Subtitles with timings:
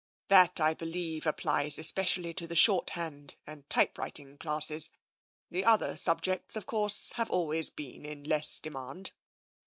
[0.29, 4.89] That, I believe, applies especially to the shorthand and typewriting classes.
[5.51, 9.11] The other subjects, of course, have always been in less demand.